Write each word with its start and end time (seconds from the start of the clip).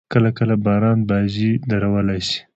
کله– 0.13 0.29
کله 0.37 0.55
باران 0.65 0.99
بازي 1.09 1.49
درولای 1.69 2.21
سي. 2.27 2.37